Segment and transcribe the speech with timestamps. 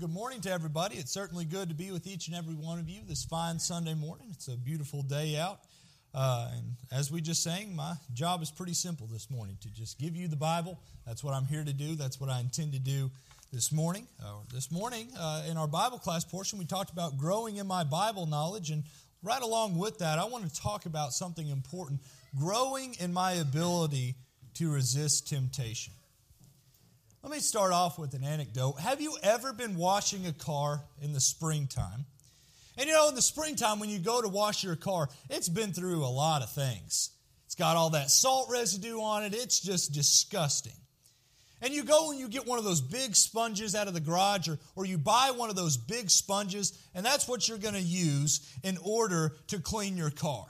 [0.00, 0.96] good morning to everybody.
[0.96, 3.94] It's certainly good to be with each and every one of you this fine Sunday
[3.94, 4.26] morning.
[4.30, 5.60] It's a beautiful day out.
[6.12, 9.98] Uh, and as we just sang, my job is pretty simple this morning to just
[9.98, 10.78] give you the Bible.
[11.06, 11.94] That's what I'm here to do.
[11.94, 13.10] That's what I intend to do
[13.52, 14.06] this morning.
[14.22, 17.82] Uh, this morning, uh, in our Bible class portion, we talked about growing in my
[17.82, 18.68] Bible knowledge.
[18.70, 18.84] And
[19.22, 22.00] right along with that, I want to talk about something important
[22.38, 24.14] growing in my ability
[24.54, 25.94] to resist temptation.
[27.26, 28.78] Let me start off with an anecdote.
[28.78, 32.06] Have you ever been washing a car in the springtime?
[32.78, 35.72] And you know, in the springtime, when you go to wash your car, it's been
[35.72, 37.10] through a lot of things.
[37.46, 40.76] It's got all that salt residue on it, it's just disgusting.
[41.60, 44.48] And you go and you get one of those big sponges out of the garage,
[44.48, 47.80] or, or you buy one of those big sponges, and that's what you're going to
[47.80, 50.46] use in order to clean your car.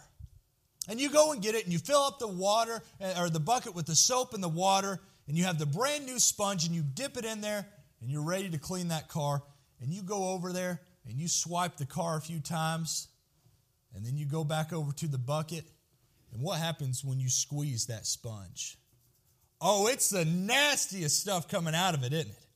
[0.91, 3.41] And you go and get it, and you fill up the water, eh, or the
[3.41, 6.75] bucket with the soap and the water, and you have the brand new sponge and
[6.75, 7.67] you dip it in there
[8.01, 9.43] and you're ready to clean that car.
[9.81, 13.09] And you go over there and you swipe the car a few times
[13.95, 15.65] and then you go back over to the bucket.
[16.33, 18.79] And what happens when you squeeze that sponge?
[19.61, 22.47] Oh it's the nastiest stuff coming out of it isn't it?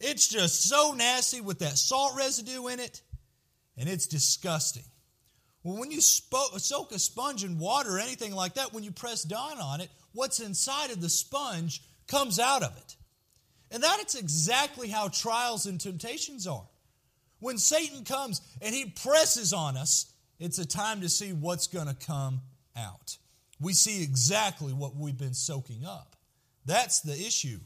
[0.00, 3.02] It's just so nasty with that salt residue in it
[3.76, 4.84] and it's disgusting.
[5.62, 9.22] Well when you soak a sponge in water or anything like that when you press
[9.22, 12.96] down on it what's inside of the sponge comes out of it.
[13.70, 16.66] And that is exactly how trials and temptations are.
[17.40, 21.88] When Satan comes and he presses on us, it's a time to see what's going
[21.88, 22.40] to come
[22.76, 23.18] out.
[23.60, 26.16] We see exactly what we've been soaking up.
[26.66, 27.60] That's the issue.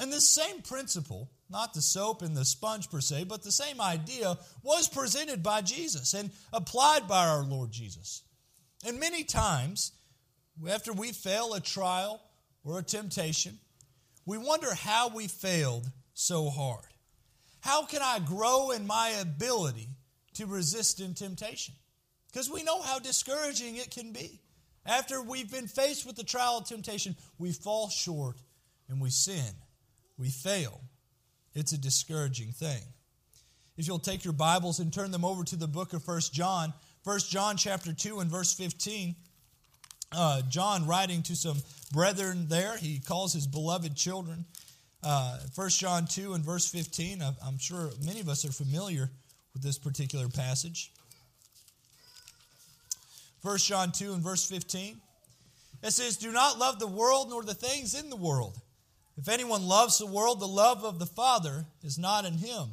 [0.00, 3.80] And this same principle, not the soap and the sponge per se, but the same
[3.80, 8.22] idea was presented by Jesus and applied by our Lord Jesus.
[8.86, 9.92] And many times,
[10.68, 12.20] after we fail a trial
[12.64, 13.58] or a temptation,
[14.26, 16.84] we wonder how we failed so hard.
[17.60, 19.88] How can I grow in my ability
[20.34, 21.74] to resist in temptation?
[22.30, 24.40] Because we know how discouraging it can be.
[24.86, 28.36] After we've been faced with the trial of temptation, we fall short
[28.88, 29.54] and we sin.
[30.16, 30.80] We fail.
[31.54, 32.82] It's a discouraging thing.
[33.76, 36.72] If you'll take your Bibles and turn them over to the book of First John,
[37.04, 39.14] First John chapter 2 and verse 15,
[40.12, 41.58] uh, John writing to some
[41.92, 42.76] brethren there.
[42.76, 44.44] He calls his beloved children.
[45.02, 47.22] Uh, 1 John 2 and verse 15.
[47.22, 49.10] I'm sure many of us are familiar
[49.54, 50.92] with this particular passage.
[53.42, 55.00] 1 John 2 and verse 15.
[55.82, 58.56] It says, Do not love the world nor the things in the world.
[59.16, 62.68] If anyone loves the world, the love of the Father is not in him.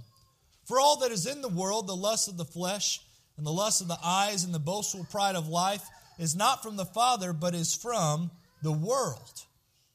[0.65, 3.01] For all that is in the world, the lust of the flesh,
[3.37, 5.83] and the lust of the eyes, and the boastful pride of life,
[6.17, 8.31] is not from the Father, but is from
[8.65, 9.43] the world.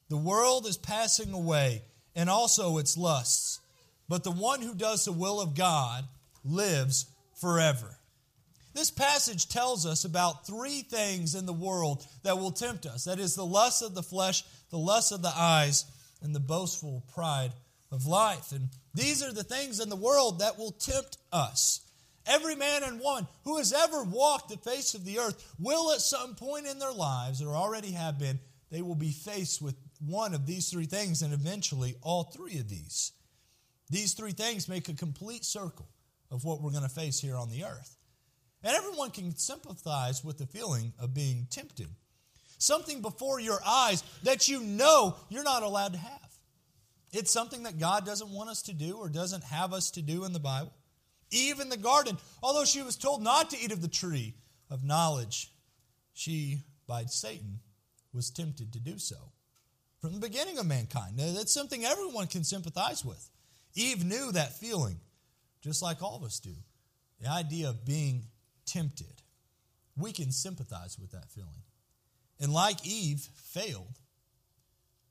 [0.07, 1.81] The world is passing away,
[2.15, 3.59] and also its lusts.
[4.07, 6.05] But the one who does the will of God
[6.45, 7.05] lives
[7.35, 7.97] forever.
[8.73, 13.19] This passage tells us about three things in the world that will tempt us that
[13.19, 15.83] is, the lust of the flesh, the lust of the eyes,
[16.21, 17.51] and the boastful pride
[17.91, 18.53] of life.
[18.53, 21.81] And these are the things in the world that will tempt us.
[22.25, 25.99] Every man and woman who has ever walked the face of the earth will, at
[25.99, 28.39] some point in their lives, or already have been,
[28.71, 32.69] they will be faced with one of these three things and eventually all three of
[32.69, 33.11] these.
[33.89, 35.89] These three things make a complete circle
[36.31, 37.97] of what we're going to face here on the earth.
[38.63, 41.87] And everyone can sympathize with the feeling of being tempted.
[42.57, 46.31] Something before your eyes that you know you're not allowed to have.
[47.11, 50.23] It's something that God doesn't want us to do or doesn't have us to do
[50.23, 50.71] in the Bible.
[51.31, 54.35] Eve in the garden, although she was told not to eat of the tree
[54.69, 55.51] of knowledge,
[56.13, 57.59] she, by Satan,
[58.13, 59.31] was tempted to do so.
[59.99, 61.17] From the beginning of mankind.
[61.17, 63.29] Now, That's something everyone can sympathize with.
[63.75, 64.99] Eve knew that feeling,
[65.61, 66.55] just like all of us do.
[67.21, 68.25] The idea of being
[68.65, 69.21] tempted.
[69.95, 71.63] We can sympathize with that feeling.
[72.39, 73.99] And like Eve failed,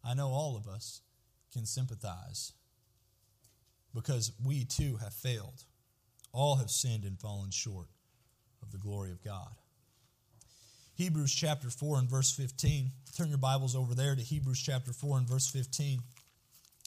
[0.05, 1.03] I know all of us
[1.53, 2.53] can sympathize
[3.95, 5.65] because we too have failed.
[6.33, 7.89] All have sinned and fallen short
[8.63, 9.60] of the glory of God.
[11.01, 12.91] Hebrews chapter 4 and verse 15.
[13.17, 15.99] Turn your Bibles over there to Hebrews chapter 4 and verse 15.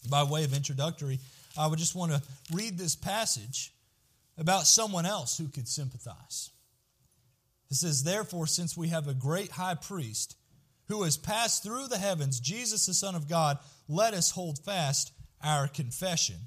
[0.07, 1.17] By way of introductory,
[1.57, 2.21] I would just want to
[2.53, 3.73] read this passage
[4.37, 6.51] about someone else who could sympathize.
[7.71, 10.35] It says, Therefore, since we have a great high priest
[10.89, 13.57] who has passed through the heavens, Jesus, the Son of God,
[13.89, 15.11] let us hold fast
[15.43, 16.37] our confession.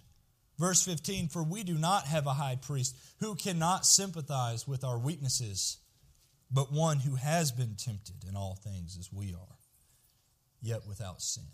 [0.57, 5.01] Verse 15 For we do not have a high priest who cannot sympathize with our
[5.01, 5.79] weaknesses,
[6.51, 9.59] but one who has been tempted in all things as we are,
[10.63, 11.45] yet without sin.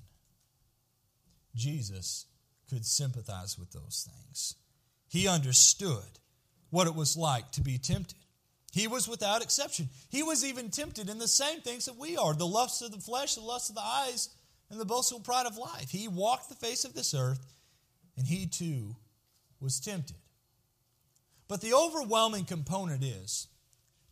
[1.54, 2.26] Jesus
[2.68, 4.56] could sympathize with those things.
[5.08, 6.18] he understood
[6.70, 8.16] what it was like to be tempted.
[8.72, 9.90] He was without exception.
[10.08, 12.98] He was even tempted in the same things that we are the lusts of the
[12.98, 14.30] flesh, the lusts of the eyes,
[14.70, 15.90] and the boastful pride of life.
[15.90, 17.44] He walked the face of this earth,
[18.16, 18.96] and he too
[19.60, 20.16] was tempted.
[21.46, 23.48] But the overwhelming component is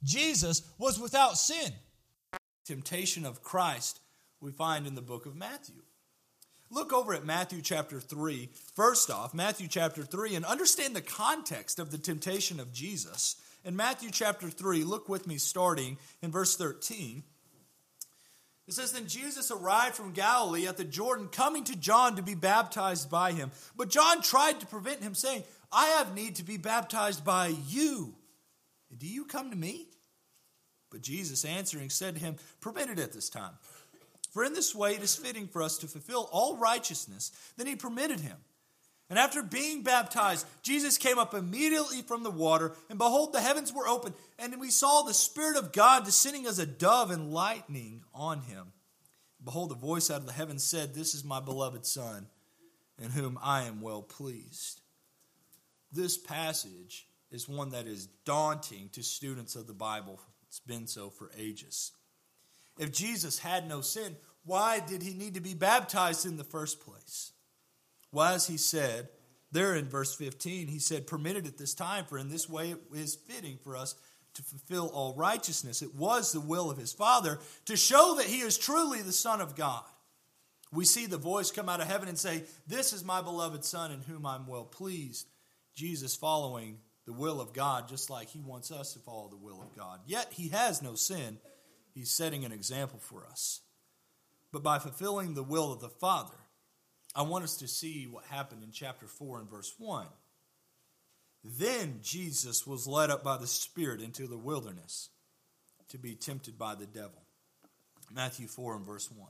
[0.03, 1.73] Jesus was without sin.
[2.65, 4.01] Temptation of Christ
[4.41, 5.83] we find in the book of Matthew.
[6.71, 11.81] Look over at Matthew chapter 3, first off, Matthew chapter 3, and understand the context
[11.81, 13.37] of the temptation of Jesus.
[13.65, 17.25] In Matthew chapter 3, look with me starting in verse 13.
[18.69, 22.37] It says, Then Jesus arrived from Galilee at the Jordan, coming to John to be
[22.37, 23.51] baptized by him.
[23.77, 25.43] But John tried to prevent him, saying,
[25.73, 28.15] I have need to be baptized by you.
[28.97, 29.89] Do you come to me?
[30.91, 33.53] But Jesus answering said to him, Permit it at this time
[34.31, 37.33] for in this way it is fitting for us to fulfill all righteousness.
[37.57, 38.37] Then he permitted him.
[39.09, 43.73] And after being baptized, Jesus came up immediately from the water, and behold, the heavens
[43.73, 48.05] were opened, and we saw the Spirit of God descending as a dove and lightning
[48.15, 48.67] on him.
[49.45, 52.29] Behold, a voice out of the heavens said, This is my beloved Son,
[53.01, 54.81] in whom I am well pleased.
[55.91, 60.21] This passage is one that is daunting to students of the Bible.
[60.51, 61.93] It's been so for ages.
[62.77, 66.81] If Jesus had no sin, why did he need to be baptized in the first
[66.81, 67.31] place?
[68.11, 69.09] Well, as he said
[69.53, 72.81] there in verse 15, he said, Permitted at this time, for in this way it
[72.93, 73.95] is fitting for us
[74.35, 75.83] to fulfill all righteousness.
[75.83, 79.41] It was the will of his Father to show that he is truly the Son
[79.41, 79.85] of God.
[80.73, 83.93] We see the voice come out of heaven and say, This is my beloved Son
[83.93, 85.29] in whom I'm well pleased.
[85.77, 89.61] Jesus following the will of God, just like he wants us to follow the will
[89.61, 90.01] of God.
[90.07, 91.39] Yet he has no sin
[91.95, 93.61] He's setting an example for us.
[94.53, 96.35] But by fulfilling the will of the Father,
[97.15, 100.07] I want us to see what happened in chapter 4 and verse 1.
[101.43, 105.11] Then Jesus was led up by the Spirit into the wilderness
[105.89, 107.23] to be tempted by the devil.
[108.13, 109.29] Matthew 4 and verse 1.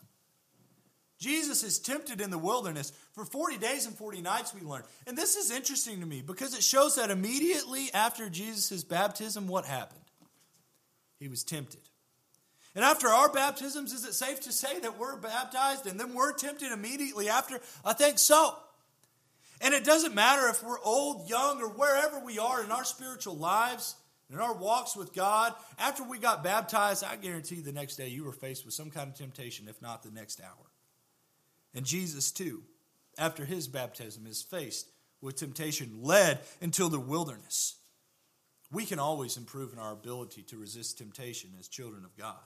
[1.20, 4.82] Jesus is tempted in the wilderness for 40 days and 40 nights, we learn.
[5.06, 9.66] And this is interesting to me because it shows that immediately after Jesus' baptism, what
[9.66, 10.00] happened?
[11.18, 11.82] He was tempted.
[12.74, 16.32] And after our baptisms, is it safe to say that we're baptized and then we're
[16.32, 17.60] tempted immediately after?
[17.84, 18.56] I think so.
[19.60, 23.36] And it doesn't matter if we're old, young, or wherever we are in our spiritual
[23.36, 23.96] lives,
[24.32, 25.52] in our walks with God.
[25.78, 29.10] After we got baptized, I guarantee the next day you were faced with some kind
[29.10, 30.69] of temptation, if not the next hour.
[31.74, 32.62] And Jesus, too,
[33.18, 34.88] after his baptism, is faced
[35.20, 37.76] with temptation, led into the wilderness.
[38.72, 42.38] We can always improve in our ability to resist temptation as children of God.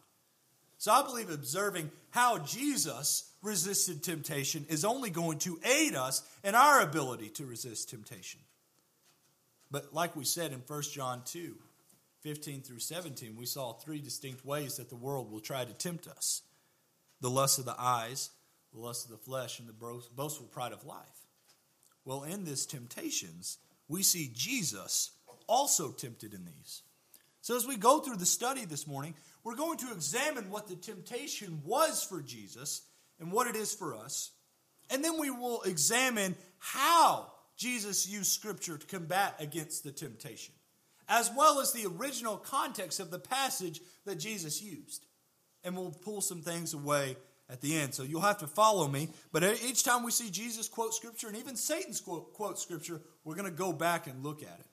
[0.79, 6.55] So I believe observing how Jesus resisted temptation is only going to aid us in
[6.55, 8.41] our ability to resist temptation.
[9.71, 11.55] But like we said in 1 John 2
[12.21, 16.09] 15 through 17, we saw three distinct ways that the world will try to tempt
[16.09, 16.41] us
[17.21, 18.31] the lust of the eyes,
[18.75, 21.27] the lust of the flesh, and the boastful pride of life.
[22.05, 25.13] Well, in this temptations, we see Jesus
[25.47, 26.83] also tempted in these.
[27.41, 30.77] So as we go through the study this morning, we're going to examine what the
[30.77, 32.83] temptation was for Jesus
[33.21, 34.31] and what it is for us.
[34.91, 40.55] And then we will examine how Jesus used Scripture to combat against the temptation,
[41.09, 45.07] as well as the original context of the passage that Jesus used.
[45.63, 47.17] And we'll pull some things away
[47.51, 47.95] at the end.
[47.95, 49.09] So you'll have to follow me.
[49.33, 53.37] But each time we see Jesus quote Scripture, and even Satan's quote, quote Scripture, we're
[53.37, 54.67] going to go back and look at it.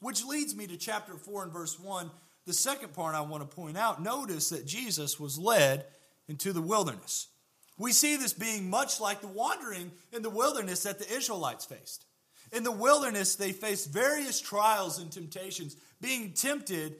[0.00, 2.10] Which leads me to chapter 4 and verse 1
[2.48, 5.84] the second part I want to point out notice that Jesus was led
[6.28, 7.28] into the wilderness.
[7.76, 12.06] We see this being much like the wandering in the wilderness that the Israelites faced.
[12.50, 16.96] In the wilderness, they faced various trials and temptations, being tempted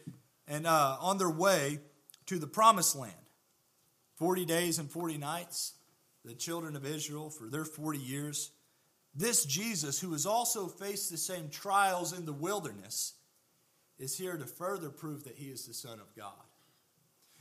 [0.46, 1.78] and uh, on their way
[2.26, 3.14] to the promised land.
[4.18, 5.75] 40 days and 40 nights,
[6.25, 8.50] the children of Israel for their 40 years.
[9.14, 13.14] This Jesus, who has also faced the same trials in the wilderness,
[13.98, 16.34] is here to further prove that he is the Son of God.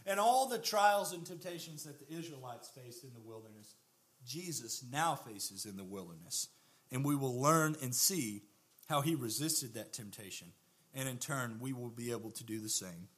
[0.05, 3.75] And all the trials and temptations that the Israelites faced in the wilderness,
[4.25, 6.47] Jesus now faces in the wilderness.
[6.91, 8.43] And we will learn and see
[8.87, 10.47] how he resisted that temptation.
[10.95, 13.09] And in turn, we will be able to do the same.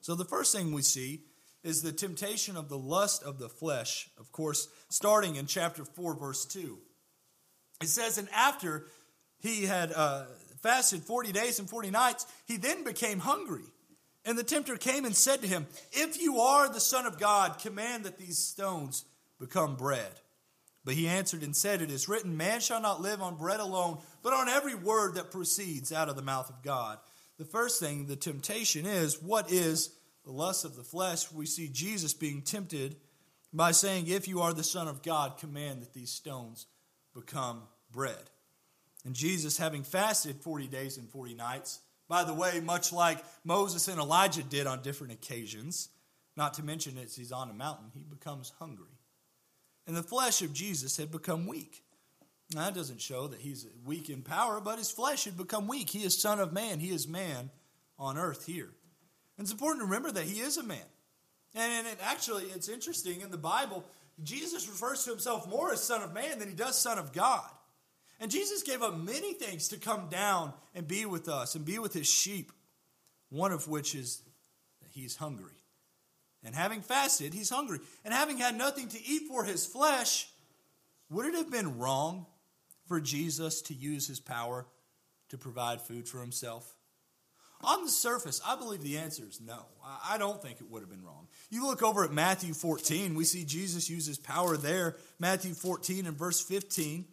[0.00, 1.24] So, the first thing we see
[1.62, 6.14] is the temptation of the lust of the flesh, of course, starting in chapter 4,
[6.14, 6.78] verse 2.
[7.82, 8.86] It says, And after
[9.38, 10.24] he had uh,
[10.62, 13.64] fasted 40 days and 40 nights, he then became hungry.
[14.24, 17.58] And the tempter came and said to him, If you are the Son of God,
[17.58, 19.04] command that these stones
[19.38, 20.20] become bread.
[20.84, 23.98] But he answered and said, It is written, Man shall not live on bread alone,
[24.22, 26.98] but on every word that proceeds out of the mouth of God.
[27.38, 29.90] The first thing, the temptation is, what is
[30.30, 31.32] the lust of the flesh?
[31.32, 32.94] We see Jesus being tempted
[33.52, 36.66] by saying, If you are the Son of God, command that these stones
[37.14, 38.30] become bread.
[39.04, 43.88] And Jesus, having fasted 40 days and 40 nights, by the way, much like Moses
[43.88, 45.88] and Elijah did on different occasions,
[46.36, 48.98] not to mention as he's on a mountain, he becomes hungry.
[49.88, 51.82] And the flesh of Jesus had become weak.
[52.54, 55.90] Now, that doesn't show that he's weak in power, but his flesh had become weak.
[55.90, 57.50] He is Son of Man, he is man
[57.98, 58.70] on earth here.
[59.40, 60.78] It's important to remember that he is a man.
[61.54, 63.84] And it actually, it's interesting in the Bible,
[64.22, 67.48] Jesus refers to himself more as Son of Man than he does Son of God.
[68.20, 71.78] And Jesus gave up many things to come down and be with us and be
[71.78, 72.52] with his sheep,
[73.30, 74.22] one of which is
[74.82, 75.54] that he's hungry.
[76.44, 77.80] And having fasted, he's hungry.
[78.04, 80.28] And having had nothing to eat for his flesh,
[81.10, 82.26] would it have been wrong
[82.86, 84.66] for Jesus to use his power
[85.30, 86.76] to provide food for himself?
[87.62, 89.66] On the surface, I believe the answer is no.
[89.84, 91.28] I don't think it would have been wrong.
[91.50, 94.96] You look over at Matthew 14, we see Jesus uses power there.
[95.18, 97.04] Matthew 14 and verse 15.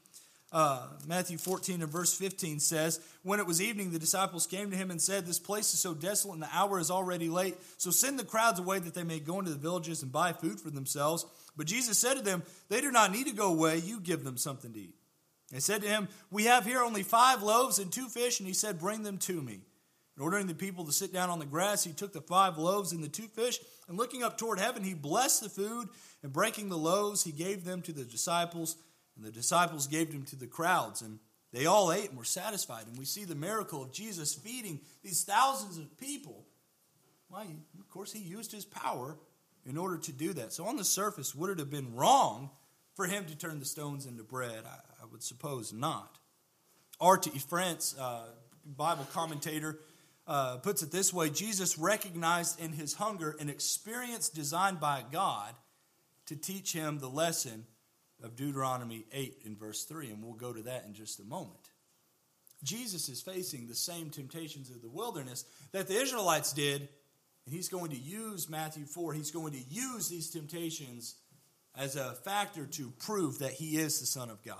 [0.49, 4.77] Uh, Matthew 14 and verse 15 says, When it was evening, the disciples came to
[4.77, 7.57] him and said, This place is so desolate and the hour is already late.
[7.77, 10.61] So send the crowds away that they may go into the villages and buy food
[10.61, 11.25] for themselves.
[11.57, 13.77] But Jesus said to them, They do not need to go away.
[13.79, 14.95] You give them something to eat.
[15.51, 18.39] They said to him, We have here only five loaves and two fish.
[18.39, 19.59] And he said, Bring them to me.
[20.17, 22.91] And ordering the people to sit down on the grass, he took the five loaves
[22.91, 25.89] and the two fish, and looking up toward heaven, he blessed the food,
[26.23, 28.77] and breaking the loaves, he gave them to the disciples,
[29.15, 31.03] and the disciples gave them to the crowds.
[31.03, 31.19] And
[31.53, 32.87] they all ate and were satisfied.
[32.87, 36.45] And we see the miracle of Jesus feeding these thousands of people.
[37.29, 37.45] Why,
[37.79, 39.17] of course, he used his power
[39.67, 40.51] in order to do that.
[40.51, 42.49] So, on the surface, would it have been wrong
[42.95, 44.63] for him to turn the stones into bread?
[44.65, 46.17] I, I would suppose not.
[46.99, 47.29] R.T.
[47.47, 48.25] France, uh,
[48.65, 49.77] Bible commentator,
[50.27, 55.53] uh, puts it this way Jesus recognized in his hunger an experience designed by God
[56.25, 57.65] to teach him the lesson
[58.21, 61.69] of Deuteronomy 8 in verse 3, and we'll go to that in just a moment.
[62.63, 66.89] Jesus is facing the same temptations of the wilderness that the Israelites did,
[67.45, 71.15] and he's going to use Matthew 4, he's going to use these temptations
[71.75, 74.57] as a factor to prove that he is the Son of God.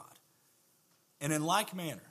[1.19, 2.03] And in like manner,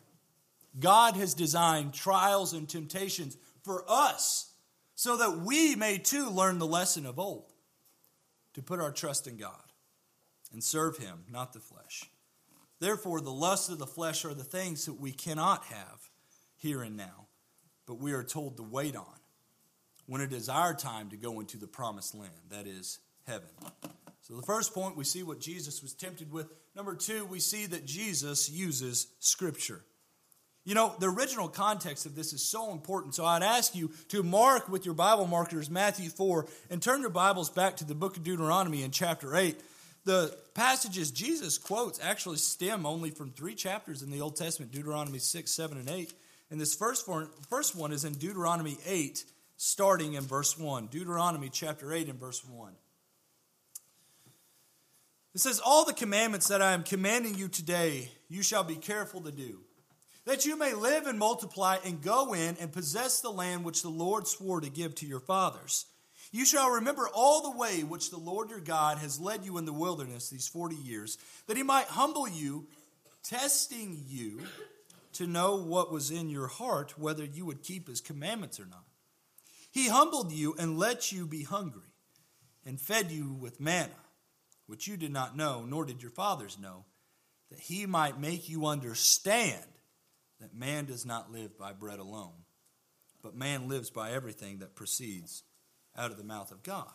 [0.79, 3.37] God has designed trials and temptations
[3.67, 4.53] for us
[4.95, 7.53] so that we may too learn the lesson of old
[8.55, 9.73] to put our trust in God
[10.53, 12.05] and serve Him, not the flesh.
[12.79, 16.11] Therefore, the lusts of the flesh are the things that we cannot have
[16.57, 17.27] here and now,
[17.87, 19.05] but we are told to wait on
[20.07, 23.49] when it is our time to go into the promised land, that is, heaven.
[24.23, 26.47] So, the first point, we see what Jesus was tempted with.
[26.75, 29.85] Number two, we see that Jesus uses Scripture.
[30.67, 33.15] You know, the original context of this is so important.
[33.15, 37.11] So I'd ask you to mark with your Bible markers Matthew 4 and turn your
[37.11, 39.63] Bibles back to the book of Deuteronomy in chapter 8.
[40.07, 45.21] The passages Jesus quotes actually stem only from three chapters in the Old Testament Deuteronomy
[45.21, 46.13] 6, 7, and 8.
[46.51, 49.25] And this first one, first one is in Deuteronomy 8,
[49.57, 50.89] starting in verse 1.
[50.89, 52.73] Deuteronomy chapter 8 and verse 1.
[55.33, 59.21] It says, All the commandments that I am commanding you today, you shall be careful
[59.21, 59.61] to do
[60.27, 63.89] that you may live and multiply and go in and possess the land which the
[63.89, 65.87] Lord swore to give to your fathers.
[66.33, 69.65] You shall remember all the way which the Lord your God has led you in
[69.65, 71.17] the wilderness these 40 years,
[71.47, 72.67] that he might humble you,
[73.23, 74.43] testing you
[75.15, 78.85] to know what was in your heart, whether you would keep his commandments or not.
[79.71, 81.93] He humbled you and let you be hungry,
[82.65, 83.91] and fed you with manna,
[84.67, 86.85] which you did not know, nor did your fathers know,
[87.51, 89.65] that he might make you understand
[90.41, 92.45] that man does not live by bread alone,
[93.23, 95.43] but man lives by everything that proceeds
[95.97, 96.91] out of the mouth of God.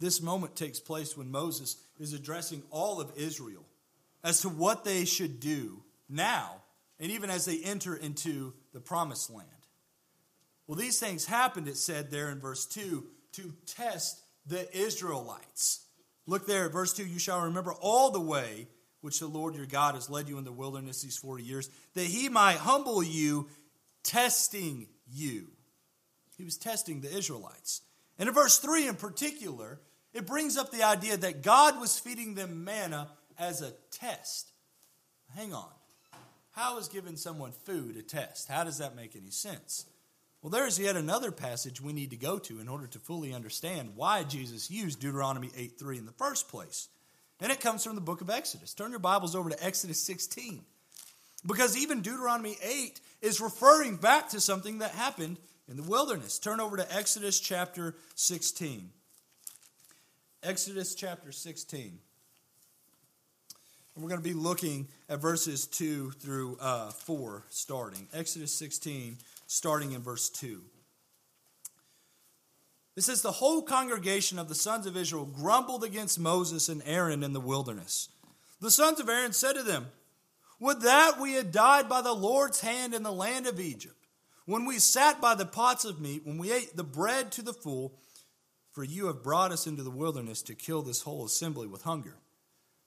[0.00, 3.64] This moment takes place when Moses is addressing all of Israel
[4.24, 6.62] as to what they should do now
[6.98, 9.48] and even as they enter into the promised land.
[10.66, 15.86] Well, these things happened, it said there in verse 2, to test the Israelites.
[16.26, 18.68] Look there at verse 2 you shall remember all the way
[19.02, 22.06] which the Lord your God has led you in the wilderness these 40 years, that
[22.06, 23.48] he might humble you,
[24.02, 25.48] testing you.
[26.38, 27.82] He was testing the Israelites.
[28.18, 29.80] And in verse 3 in particular,
[30.14, 34.52] it brings up the idea that God was feeding them manna as a test.
[35.34, 35.70] Hang on.
[36.52, 38.48] How is giving someone food a test?
[38.48, 39.86] How does that make any sense?
[40.42, 43.92] Well, there's yet another passage we need to go to in order to fully understand
[43.94, 46.88] why Jesus used Deuteronomy 8 3 in the first place.
[47.42, 48.72] And it comes from the book of Exodus.
[48.72, 50.62] Turn your Bibles over to Exodus 16.
[51.44, 56.38] Because even Deuteronomy 8 is referring back to something that happened in the wilderness.
[56.38, 58.90] Turn over to Exodus chapter 16.
[60.44, 61.98] Exodus chapter 16.
[63.94, 68.06] And we're going to be looking at verses 2 through uh, 4 starting.
[68.14, 69.18] Exodus 16,
[69.48, 70.62] starting in verse 2.
[72.96, 77.22] It says, The whole congregation of the sons of Israel grumbled against Moses and Aaron
[77.22, 78.08] in the wilderness.
[78.60, 79.86] The sons of Aaron said to them,
[80.60, 84.06] Would that we had died by the Lord's hand in the land of Egypt,
[84.44, 87.52] when we sat by the pots of meat, when we ate the bread to the
[87.52, 87.98] full,
[88.70, 92.16] for you have brought us into the wilderness to kill this whole assembly with hunger.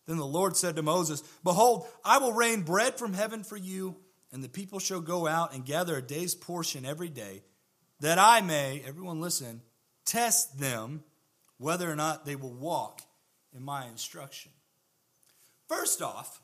[0.07, 3.97] Then the Lord said to Moses, Behold, I will rain bread from heaven for you,
[4.31, 7.43] and the people shall go out and gather a day's portion every day,
[8.01, 9.61] that I may, everyone listen,
[10.05, 11.03] test them
[11.57, 13.01] whether or not they will walk
[13.55, 14.51] in my instruction.
[15.67, 16.41] First off,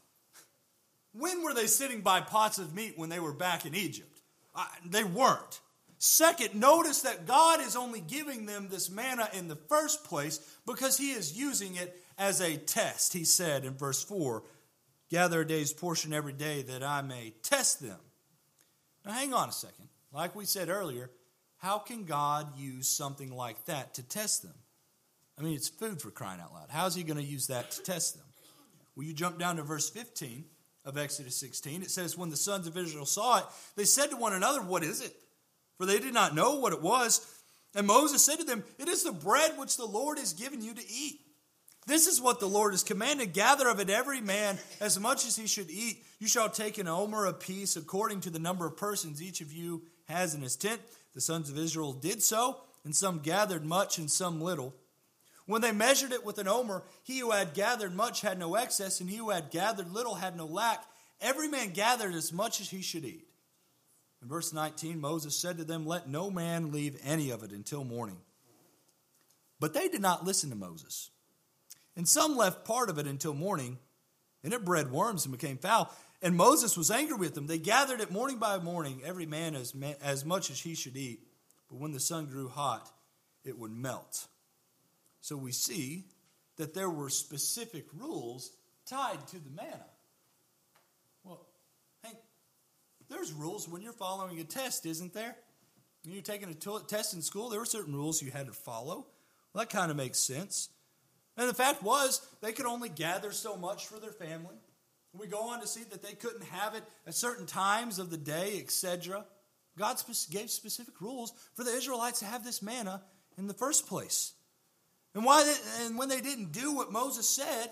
[1.13, 4.21] when were they sitting by pots of meat when they were back in Egypt?
[4.55, 5.59] Uh, they weren't.
[5.97, 10.97] Second, notice that God is only giving them this manna in the first place because
[10.97, 14.43] He is using it as a test, he said in verse 4
[15.09, 17.99] Gather a day's portion every day that I may test them.
[19.05, 19.89] Now, hang on a second.
[20.13, 21.09] Like we said earlier,
[21.61, 24.55] how can God use something like that to test them?
[25.37, 26.69] I mean, it's food for crying out loud.
[26.69, 28.25] How is he going to use that to test them?
[28.95, 30.43] Well, you jump down to verse 15
[30.85, 31.83] of Exodus 16.
[31.83, 34.83] It says, When the sons of Israel saw it, they said to one another, What
[34.83, 35.15] is it?
[35.77, 37.25] For they did not know what it was.
[37.75, 40.73] And Moses said to them, It is the bread which the Lord has given you
[40.73, 41.19] to eat.
[41.85, 45.35] This is what the Lord has commanded gather of it every man as much as
[45.35, 46.03] he should eat.
[46.19, 49.83] You shall take an omer apiece according to the number of persons each of you
[50.11, 50.81] has in his tent.
[51.13, 54.75] The sons of Israel did so, and some gathered much and some little.
[55.45, 59.01] When they measured it with an omer, he who had gathered much had no excess,
[59.01, 60.85] and he who had gathered little had no lack.
[61.19, 63.27] Every man gathered as much as he should eat.
[64.21, 67.83] In verse 19, Moses said to them, Let no man leave any of it until
[67.83, 68.17] morning.
[69.59, 71.09] But they did not listen to Moses.
[71.95, 73.77] And some left part of it until morning,
[74.43, 75.93] and it bred worms and became foul.
[76.21, 77.47] And Moses was angry with them.
[77.47, 81.21] They gathered it morning by morning, every man as, as much as he should eat.
[81.69, 82.91] But when the sun grew hot,
[83.43, 84.27] it would melt.
[85.21, 86.05] So we see
[86.57, 88.51] that there were specific rules
[88.85, 89.85] tied to the manna.
[91.23, 91.47] Well,
[92.03, 92.13] hey,
[93.09, 95.35] there's rules when you're following a test, isn't there?
[96.03, 99.07] When you're taking a test in school, there were certain rules you had to follow.
[99.53, 100.69] Well, that kind of makes sense.
[101.37, 104.55] And the fact was, they could only gather so much for their family.
[105.13, 108.17] We go on to see that they couldn't have it at certain times of the
[108.17, 109.25] day, etc.
[109.77, 113.03] God gave specific rules for the Israelites to have this manna
[113.37, 114.33] in the first place.
[115.13, 115.43] And why?
[115.43, 117.69] They, and when they didn't do what Moses said,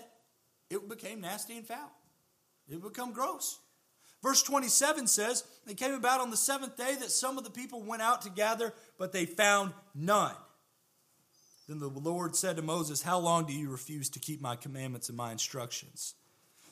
[0.68, 1.90] it became nasty and foul.
[2.68, 3.58] It become gross.
[4.22, 7.82] Verse 27 says, It came about on the seventh day that some of the people
[7.82, 10.34] went out to gather, but they found none.
[11.68, 15.08] Then the Lord said to Moses, How long do you refuse to keep my commandments
[15.08, 16.14] and my instructions?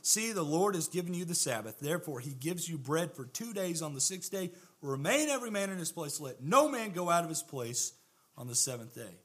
[0.09, 1.81] See, the Lord has given you the Sabbath.
[1.81, 4.53] Therefore, he gives you bread for two days on the sixth day.
[4.81, 6.19] Remain every man in his place.
[6.19, 7.93] Let no man go out of his place
[8.35, 9.19] on the seventh day.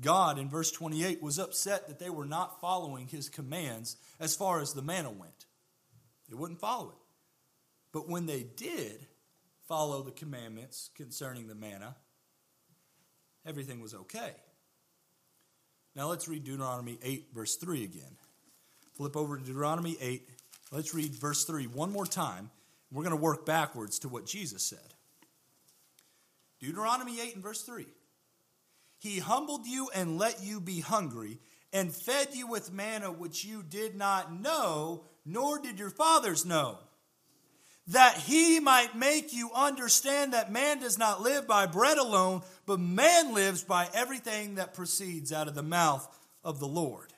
[0.00, 4.60] God, in verse 28, was upset that they were not following his commands as far
[4.60, 5.46] as the manna went.
[6.28, 6.98] They wouldn't follow it.
[7.92, 9.06] But when they did
[9.68, 11.94] follow the commandments concerning the manna,
[13.46, 14.32] everything was okay.
[15.94, 18.16] Now let's read Deuteronomy 8, verse 3 again.
[19.00, 20.28] Flip over to Deuteronomy 8.
[20.72, 22.50] Let's read verse 3 one more time.
[22.92, 24.92] We're going to work backwards to what Jesus said.
[26.60, 27.86] Deuteronomy 8 and verse 3.
[28.98, 31.38] He humbled you and let you be hungry,
[31.72, 36.76] and fed you with manna which you did not know, nor did your fathers know
[37.86, 42.78] that he might make you understand that man does not live by bread alone, but
[42.78, 46.06] man lives by everything that proceeds out of the mouth
[46.44, 47.14] of the Lord.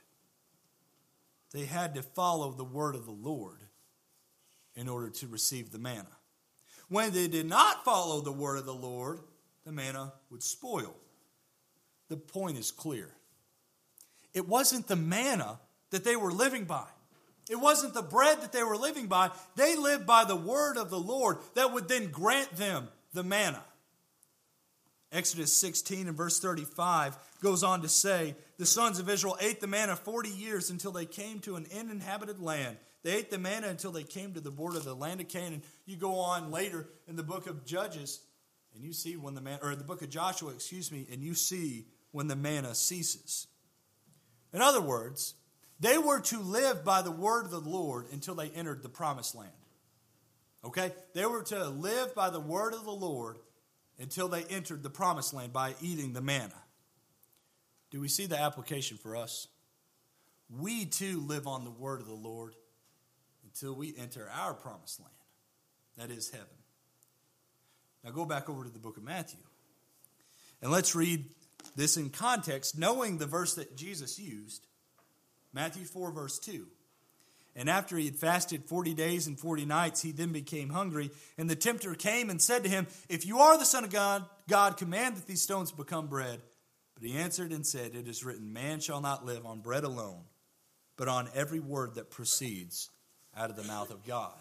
[1.52, 3.60] They had to follow the word of the Lord
[4.74, 6.16] in order to receive the manna.
[6.88, 9.20] When they did not follow the word of the Lord,
[9.64, 10.94] the manna would spoil.
[12.08, 13.10] The point is clear.
[14.34, 15.60] It wasn't the manna
[15.90, 16.86] that they were living by.
[17.50, 19.30] It wasn't the bread that they were living by.
[19.56, 23.62] They lived by the word of the Lord that would then grant them the manna.
[25.12, 29.66] Exodus 16 and verse 35 goes on to say, The sons of Israel ate the
[29.66, 32.78] manna 40 years until they came to an uninhabited land.
[33.02, 35.62] They ate the manna until they came to the border of the land of Canaan.
[35.86, 38.20] You go on later in the book of Judges,
[38.74, 41.34] and you see when the man, or the book of Joshua, excuse me, and you
[41.34, 43.48] see when the manna ceases.
[44.52, 45.34] In other words,
[45.80, 49.34] They were to live by the word of the Lord until they entered the promised
[49.34, 49.50] land.
[50.64, 50.92] Okay?
[51.12, 53.38] They were to live by the word of the Lord
[53.98, 56.62] until they entered the promised land by eating the manna.
[57.90, 59.48] Do we see the application for us?
[60.50, 62.54] We too live on the word of the Lord
[63.44, 65.12] until we enter our promised land.
[65.98, 66.46] That is heaven.
[68.02, 69.40] Now go back over to the book of Matthew.
[70.60, 71.24] And let's read
[71.76, 74.66] this in context, knowing the verse that Jesus used
[75.52, 76.66] Matthew 4, verse 2.
[77.54, 81.10] And after he had fasted 40 days and 40 nights, he then became hungry.
[81.36, 84.24] And the tempter came and said to him, If you are the Son of God,
[84.48, 86.40] God, command that these stones become bread.
[86.94, 90.22] But he answered and said, It is written, Man shall not live on bread alone,
[90.96, 92.88] but on every word that proceeds
[93.36, 94.32] out of the mouth of God.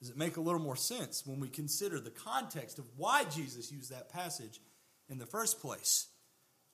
[0.00, 3.72] Does it make a little more sense when we consider the context of why Jesus
[3.72, 4.60] used that passage
[5.08, 6.08] in the first place?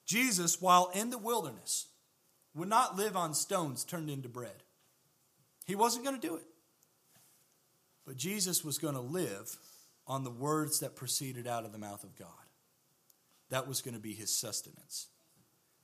[0.06, 1.86] Jesus, while in the wilderness,
[2.54, 4.64] would not live on stones turned into bread.
[5.70, 6.46] He wasn't going to do it.
[8.04, 9.56] But Jesus was going to live
[10.04, 12.26] on the words that proceeded out of the mouth of God.
[13.50, 15.06] That was going to be his sustenance.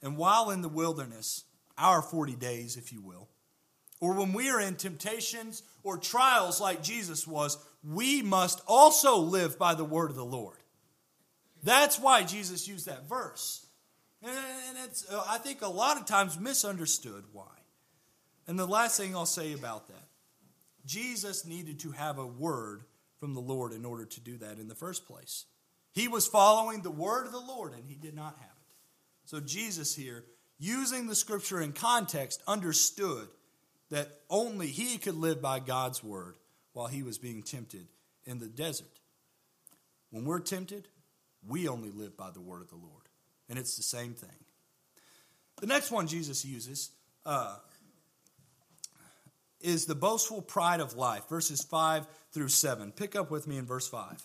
[0.03, 1.45] And while in the wilderness,
[1.79, 3.29] our 40 days, if you will,
[4.01, 9.57] or when we are in temptations or trials like Jesus was, we must also live
[9.57, 10.59] by the word of the Lord.
[11.63, 13.65] That's why Jesus used that verse.
[14.21, 17.45] And it's, uh, I think, a lot of times misunderstood why.
[18.47, 20.09] And the last thing I'll say about that
[20.85, 22.85] Jesus needed to have a word
[23.19, 25.45] from the Lord in order to do that in the first place.
[25.93, 28.75] He was following the word of the Lord, and he did not have it.
[29.25, 30.25] So, Jesus here,
[30.59, 33.29] using the scripture in context, understood
[33.91, 36.37] that only he could live by God's word
[36.73, 37.87] while he was being tempted
[38.27, 39.01] in the desert.
[40.11, 40.89] When we're tempted,
[41.49, 43.05] we only live by the word of the Lord.
[43.49, 44.29] And it's the same thing.
[45.61, 46.91] The next one Jesus uses
[47.25, 47.57] uh,
[49.61, 52.93] is the boastful pride of life, verses 5 through 7.
[52.93, 54.23] Pick up with me in verse 5.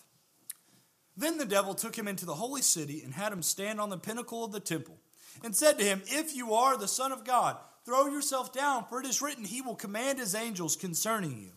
[1.17, 3.97] Then the devil took him into the holy city and had him stand on the
[3.97, 4.97] pinnacle of the temple
[5.43, 8.99] and said to him, If you are the Son of God, throw yourself down, for
[8.99, 11.51] it is written, He will command His angels concerning you.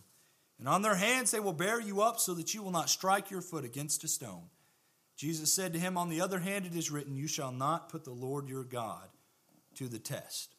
[0.59, 3.29] And on their hands they will bear you up so that you will not strike
[3.29, 4.49] your foot against a stone.
[5.15, 8.03] Jesus said to him, On the other hand, it is written, You shall not put
[8.03, 9.07] the Lord your God
[9.75, 10.54] to the test.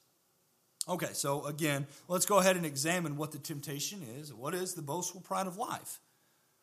[0.89, 4.33] Okay, so again, let's go ahead and examine what the temptation is.
[4.33, 5.99] What is the boastful pride of life?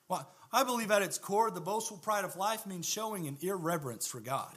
[0.08, 4.08] Well, I believe at its core, the boastful pride of life means showing an irreverence
[4.08, 4.54] for God.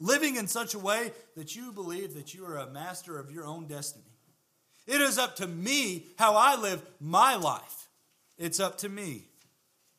[0.00, 3.46] Living in such a way that you believe that you are a master of your
[3.46, 4.04] own destiny.
[4.86, 7.88] It is up to me how I live my life.
[8.36, 9.24] It's up to me.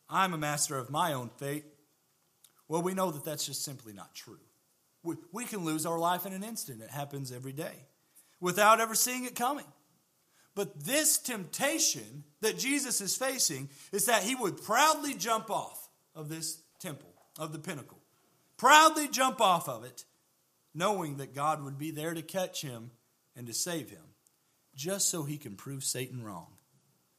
[0.10, 1.64] I'm a master of my own fate.
[2.68, 4.40] Well, we know that that's just simply not true.
[5.02, 6.82] We, we can lose our life in an instant.
[6.82, 7.86] It happens every day
[8.46, 9.66] without ever seeing it coming.
[10.54, 16.30] But this temptation that Jesus is facing is that he would proudly jump off of
[16.30, 17.98] this temple, of the pinnacle,
[18.56, 20.06] proudly jump off of it,
[20.76, 22.92] knowing that God would be there to catch him
[23.36, 24.14] and to save him,
[24.76, 26.50] just so he can prove Satan wrong.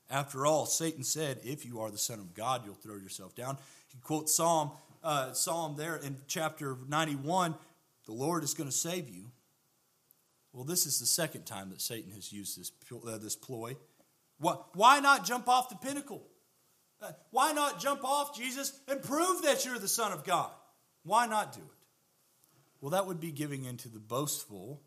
[0.08, 3.58] After all, Satan said, If you are the Son of God, you'll throw yourself down.
[3.88, 4.70] He quotes Psalm
[5.02, 7.56] uh, psalm there in chapter 91,
[8.06, 9.32] the Lord is going to save you.
[10.56, 13.76] Well, this is the second time that Satan has used this, uh, this ploy.
[14.38, 16.26] Why not jump off the pinnacle?
[16.98, 20.50] Uh, why not jump off, Jesus, and prove that you're the Son of God?
[21.02, 21.86] Why not do it?
[22.80, 24.80] Well, that would be giving into the boastful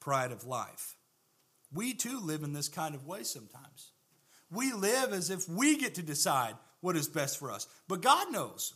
[0.00, 0.96] pride of life.
[1.72, 3.92] We too live in this kind of way sometimes.
[4.50, 7.66] We live as if we get to decide what is best for us.
[7.88, 8.74] But God knows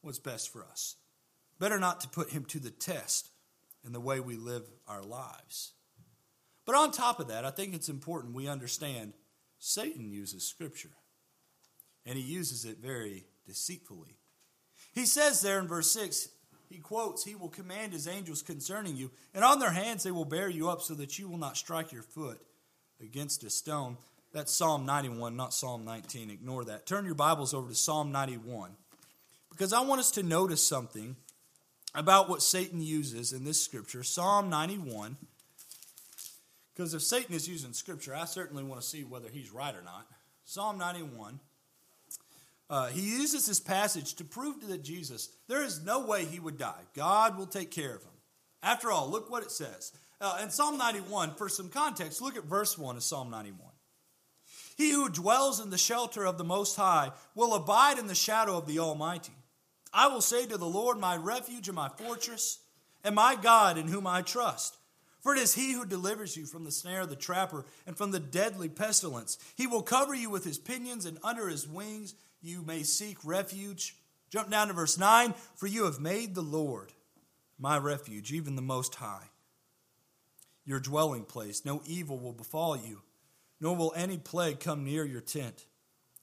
[0.00, 0.96] what's best for us.
[1.58, 3.28] Better not to put him to the test
[3.84, 5.73] in the way we live our lives.
[6.66, 9.12] But on top of that, I think it's important we understand
[9.58, 10.96] Satan uses Scripture,
[12.06, 14.16] and he uses it very deceitfully.
[14.94, 16.28] He says there in verse 6,
[16.70, 20.24] he quotes, He will command His angels concerning you, and on their hands they will
[20.24, 22.40] bear you up so that you will not strike your foot
[23.00, 23.96] against a stone.
[24.32, 26.30] That's Psalm 91, not Psalm 19.
[26.30, 26.86] Ignore that.
[26.86, 28.72] Turn your Bibles over to Psalm 91
[29.50, 31.14] because I want us to notice something
[31.94, 35.16] about what Satan uses in this scripture, Psalm 91.
[36.74, 39.82] Because if Satan is using scripture, I certainly want to see whether he's right or
[39.82, 40.06] not.
[40.44, 41.40] Psalm 91.
[42.68, 46.58] Uh, he uses this passage to prove that Jesus, there is no way he would
[46.58, 46.80] die.
[46.94, 48.10] God will take care of him.
[48.62, 49.92] After all, look what it says.
[50.20, 53.60] Uh, in Psalm 91, for some context, look at verse 1 of Psalm 91.
[54.76, 58.56] He who dwells in the shelter of the Most High will abide in the shadow
[58.56, 59.34] of the Almighty.
[59.92, 62.58] I will say to the Lord, my refuge and my fortress,
[63.04, 64.76] and my God in whom I trust.
[65.24, 68.10] For it is he who delivers you from the snare of the trapper and from
[68.10, 69.38] the deadly pestilence.
[69.56, 73.96] He will cover you with his pinions, and under his wings you may seek refuge.
[74.28, 75.32] Jump down to verse 9.
[75.56, 76.92] For you have made the Lord
[77.58, 79.30] my refuge, even the Most High,
[80.66, 81.64] your dwelling place.
[81.64, 83.00] No evil will befall you,
[83.62, 85.64] nor will any plague come near your tent.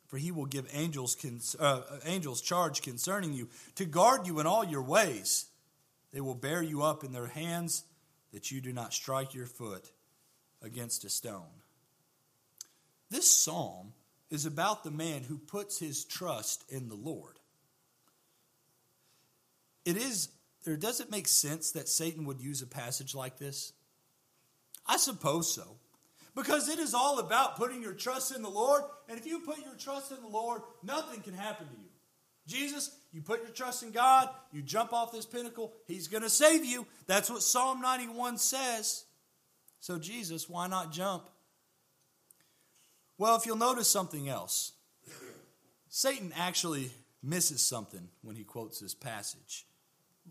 [0.06, 4.64] For he will give angels, uh, angels charge concerning you to guard you in all
[4.64, 5.48] your ways.
[6.14, 7.86] They will bear you up in their hands
[8.34, 9.92] that you do not strike your foot
[10.62, 11.62] against a stone.
[13.10, 13.94] This psalm
[14.30, 17.40] is about the man who puts his trust in the Lord.
[19.84, 20.30] It is,
[20.66, 23.74] or does it make sense that Satan would use a passage like this?
[24.86, 25.78] I suppose so.
[26.34, 28.84] Because it is all about putting your trust in the Lord.
[29.10, 31.90] And if you put your trust in the Lord, nothing can happen to you.
[32.48, 36.30] Jesus, you put your trust in God, you jump off this pinnacle, He's going to
[36.30, 36.86] save you.
[37.08, 39.06] That's what Psalm 91 says.
[39.80, 41.24] So, Jesus, why not jump?
[43.18, 44.74] Well, if you'll notice something else,
[45.90, 49.66] Satan actually misses something when he quotes this passage.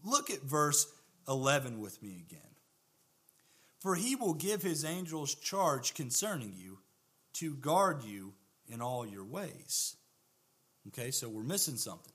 [0.03, 0.87] Look at verse
[1.29, 2.41] 11 with me again.
[3.81, 6.79] For he will give his angels charge concerning you
[7.35, 8.35] to guard you
[8.69, 9.97] in all your ways.
[10.89, 12.13] Okay, so we're missing something.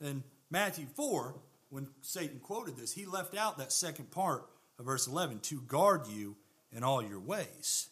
[0.00, 1.34] In Matthew 4,
[1.70, 4.46] when Satan quoted this, he left out that second part
[4.78, 6.36] of verse 11 to guard you
[6.72, 7.88] in all your ways.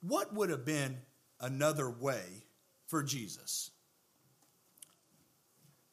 [0.00, 0.98] What would have been
[1.40, 2.22] another way
[2.86, 3.70] for Jesus?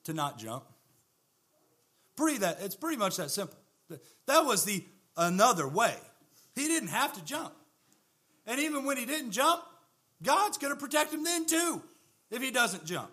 [0.06, 0.66] To not jump.
[2.16, 3.58] Pretty that it's pretty much that simple.
[4.28, 4.84] That was the
[5.18, 5.96] another way.
[6.56, 7.54] He didn't have to jump.
[8.46, 9.64] And even when he didn't jump,
[10.22, 11.82] God's going to protect him then too
[12.30, 13.10] if he doesn't jump.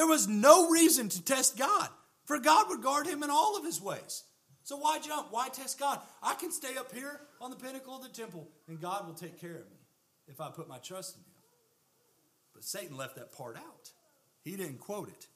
[0.00, 1.86] There was no reason to test God,
[2.24, 4.24] for God would guard him in all of his ways.
[4.62, 5.26] So why jump?
[5.30, 6.00] Why test God?
[6.22, 9.38] I can stay up here on the pinnacle of the temple, and God will take
[9.38, 9.76] care of me
[10.26, 11.42] if I put my trust in him.
[12.54, 13.90] But Satan left that part out.
[14.42, 15.26] He didn't quote it.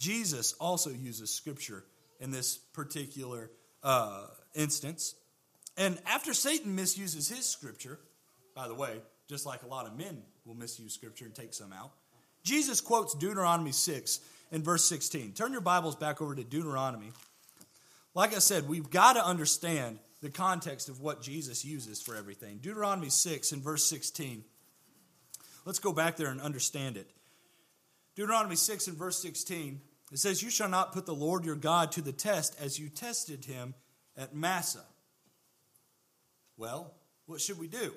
[0.00, 1.84] Jesus also uses scripture
[2.18, 3.52] in this particular
[3.84, 5.14] uh, instance.
[5.76, 8.00] And after Satan misuses his scripture,
[8.52, 11.72] by the way, just like a lot of men will misuse scripture and take some
[11.72, 11.92] out,
[12.42, 15.32] Jesus quotes Deuteronomy 6 in verse 16.
[15.32, 17.12] Turn your Bibles back over to Deuteronomy.
[18.14, 22.58] Like I said, we've got to understand the context of what Jesus uses for everything.
[22.58, 24.44] Deuteronomy 6 in verse 16.
[25.64, 27.10] Let's go back there and understand it.
[28.16, 29.80] Deuteronomy 6 and verse 16.
[30.12, 32.88] It says, You shall not put the Lord your God to the test as you
[32.88, 33.74] tested him
[34.16, 34.84] at Massah.
[36.56, 36.92] Well,
[37.26, 37.94] what should we do?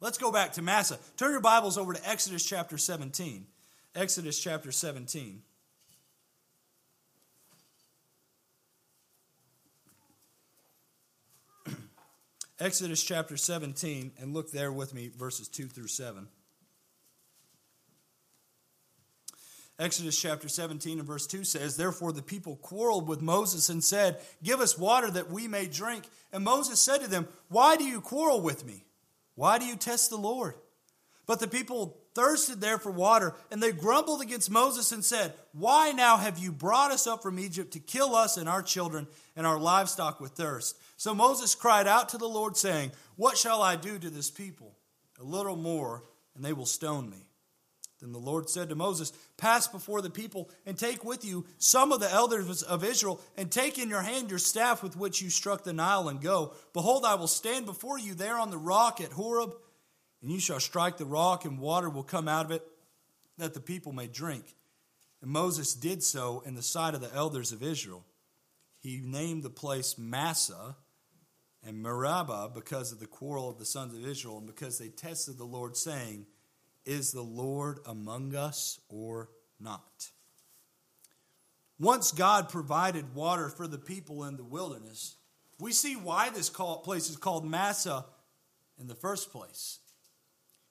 [0.00, 0.98] Let's go back to Massah.
[1.18, 3.44] Turn your Bibles over to Exodus chapter 17.
[3.94, 5.42] Exodus chapter 17.
[12.58, 16.28] Exodus chapter 17, and look there with me, verses 2 through 7.
[19.78, 24.18] Exodus chapter 17 and verse 2 says, Therefore the people quarreled with Moses and said,
[24.42, 26.04] Give us water that we may drink.
[26.32, 28.84] And Moses said to them, Why do you quarrel with me?
[29.40, 30.52] Why do you test the Lord?
[31.24, 35.92] But the people thirsted there for water, and they grumbled against Moses and said, Why
[35.92, 39.46] now have you brought us up from Egypt to kill us and our children and
[39.46, 40.76] our livestock with thirst?
[40.98, 44.76] So Moses cried out to the Lord, saying, What shall I do to this people?
[45.18, 46.04] A little more,
[46.36, 47.29] and they will stone me.
[48.00, 51.92] Then the Lord said to Moses, Pass before the people and take with you some
[51.92, 55.28] of the elders of Israel, and take in your hand your staff with which you
[55.28, 56.54] struck the Nile, and go.
[56.72, 59.52] Behold, I will stand before you there on the rock at Horeb,
[60.22, 62.62] and you shall strike the rock, and water will come out of it,
[63.36, 64.44] that the people may drink.
[65.20, 68.06] And Moses did so in the sight of the elders of Israel.
[68.80, 70.76] He named the place Massah
[71.62, 75.36] and Meribah because of the quarrel of the sons of Israel, and because they tested
[75.36, 76.24] the Lord, saying,
[76.84, 80.10] is the Lord among us or not?
[81.78, 85.16] Once God provided water for the people in the wilderness,
[85.58, 88.04] we see why this place is called Massah
[88.78, 89.78] in the first place.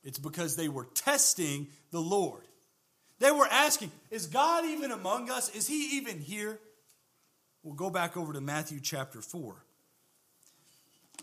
[0.04, 2.44] It's because they were testing the Lord.
[3.20, 5.54] They were asking, Is God even among us?
[5.56, 6.60] Is He even here?
[7.64, 9.56] We'll go back over to Matthew chapter 4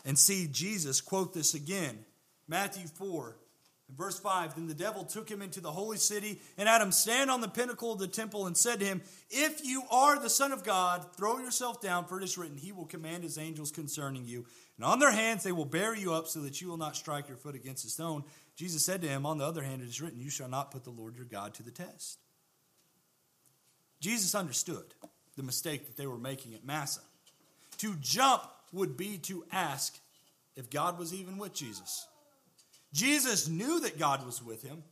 [0.04, 2.04] and see Jesus quote this again.
[2.46, 3.36] Matthew 4,
[3.94, 7.30] verse 5, then the devil took him into the holy city and had him stand
[7.30, 10.52] on the pinnacle of the temple and said to him, If you are the Son
[10.52, 14.24] of God, throw yourself down, for it is written, He will command His angels concerning
[14.24, 14.46] you.
[14.76, 17.28] And on their hands they will bear you up so that you will not strike
[17.28, 18.24] your foot against a stone.
[18.56, 20.84] Jesus said to him, On the other hand, it is written, You shall not put
[20.84, 22.18] the Lord your God to the test.
[24.00, 24.84] Jesus understood
[25.36, 27.00] the mistake that they were making at Massah.
[27.78, 29.98] To jump would be to ask
[30.56, 32.06] if God was even with Jesus.
[32.96, 34.82] Jesus knew that God was with him,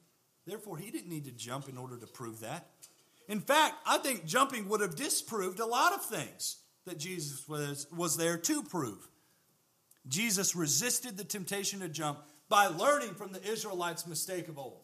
[0.46, 2.66] therefore, he didn't need to jump in order to prove that.
[3.28, 7.86] In fact, I think jumping would have disproved a lot of things that Jesus was,
[7.90, 9.08] was there to prove.
[10.06, 12.18] Jesus resisted the temptation to jump
[12.50, 14.82] by learning from the Israelites' mistake of old,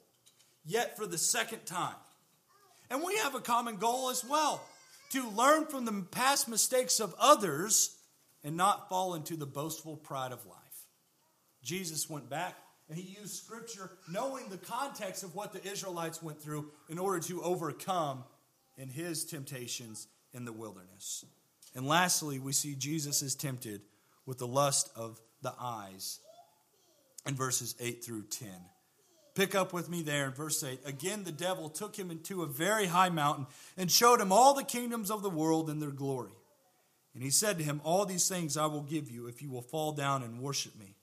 [0.64, 1.96] yet for the second time.
[2.88, 4.64] And we have a common goal as well
[5.10, 7.98] to learn from the past mistakes of others
[8.42, 10.56] and not fall into the boastful pride of life.
[11.62, 12.56] Jesus went back
[12.90, 17.20] and he used scripture knowing the context of what the Israelites went through in order
[17.20, 18.24] to overcome
[18.76, 21.24] in his temptations in the wilderness.
[21.76, 23.82] And lastly, we see Jesus is tempted
[24.26, 26.18] with the lust of the eyes
[27.26, 28.48] in verses 8 through 10.
[29.36, 30.80] Pick up with me there in verse 8.
[30.84, 34.64] Again, the devil took him into a very high mountain and showed him all the
[34.64, 36.32] kingdoms of the world and their glory.
[37.14, 39.62] And he said to him, All these things I will give you if you will
[39.62, 40.96] fall down and worship me.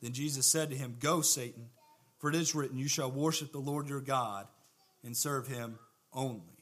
[0.00, 1.68] Then Jesus said to him, Go, Satan,
[2.18, 4.46] for it is written, You shall worship the Lord your God
[5.04, 5.78] and serve him
[6.12, 6.56] only.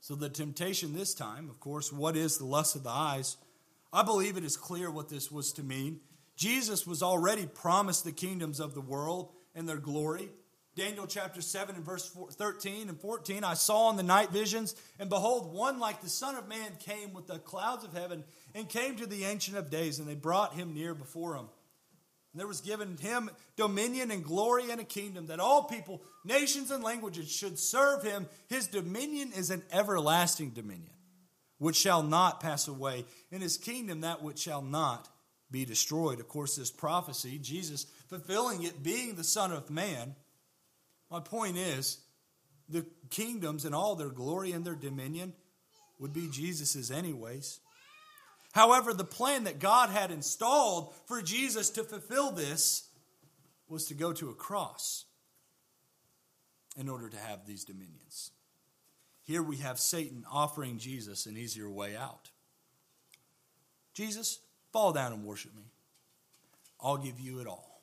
[0.00, 3.36] So, the temptation this time, of course, what is the lust of the eyes?
[3.92, 6.00] I believe it is clear what this was to mean.
[6.36, 10.30] Jesus was already promised the kingdoms of the world and their glory.
[10.76, 15.10] Daniel chapter 7 and verse 13 and 14 I saw in the night visions, and
[15.10, 18.24] behold, one like the Son of Man came with the clouds of heaven
[18.54, 21.48] and came to the Ancient of Days, and they brought him near before him.
[22.32, 26.70] And there was given him dominion and glory and a kingdom that all people, nations,
[26.70, 28.28] and languages should serve him.
[28.48, 30.94] His dominion is an everlasting dominion,
[31.58, 35.08] which shall not pass away, and his kingdom that which shall not
[35.50, 36.20] be destroyed.
[36.20, 40.14] Of course, this prophecy, Jesus fulfilling it, being the Son of Man.
[41.10, 41.98] My point is,
[42.68, 45.32] the kingdoms and all their glory and their dominion
[45.98, 47.58] would be Jesus's, anyways.
[48.52, 52.88] However, the plan that God had installed for Jesus to fulfill this
[53.68, 55.04] was to go to a cross
[56.76, 58.32] in order to have these dominions.
[59.22, 62.30] Here we have Satan offering Jesus an easier way out.
[63.94, 64.40] Jesus,
[64.72, 65.70] fall down and worship me.
[66.80, 67.82] I'll give you it all.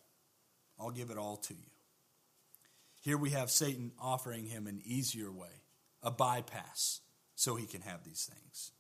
[0.80, 1.70] I'll give it all to you.
[3.02, 5.62] Here we have Satan offering him an easier way,
[6.04, 7.02] a bypass,
[7.36, 8.72] so he can have these things.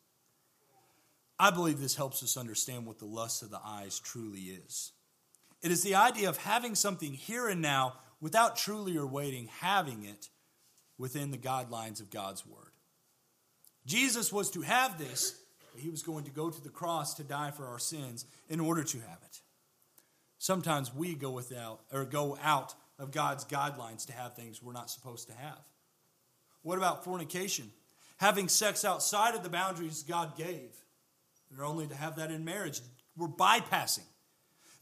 [1.39, 4.91] I believe this helps us understand what the lust of the eyes truly is.
[5.61, 10.03] It is the idea of having something here and now without truly or waiting having
[10.03, 10.29] it
[10.97, 12.71] within the guidelines of God's word.
[13.85, 15.39] Jesus was to have this,
[15.71, 18.59] but he was going to go to the cross to die for our sins in
[18.59, 19.41] order to have it.
[20.39, 24.89] Sometimes we go without or go out of God's guidelines to have things we're not
[24.89, 25.59] supposed to have.
[26.63, 27.71] What about fornication?
[28.17, 30.75] Having sex outside of the boundaries God gave.
[31.51, 32.81] They're only to have that in marriage.
[33.15, 34.05] We're bypassing.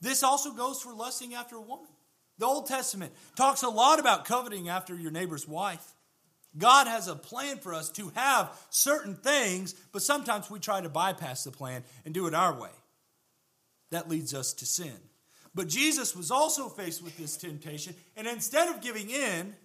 [0.02, 1.88] This also goes for lusting after a woman.
[2.38, 5.94] The Old Testament talks a lot about coveting after your neighbor's wife.
[6.58, 10.90] God has a plan for us to have certain things, but sometimes we try to
[10.90, 12.70] bypass the plan and do it our way.
[13.92, 14.96] That leads us to sin.
[15.54, 19.56] But Jesus was also faced with this temptation, and instead of giving in,